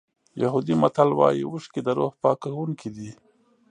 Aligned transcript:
یهودي 0.41 0.75
متل 0.81 1.09
وایي 1.15 1.43
اوښکې 1.47 1.81
د 1.83 1.87
روح 1.97 2.13
پاکوونکي 2.23 2.89
دي. 2.95 3.09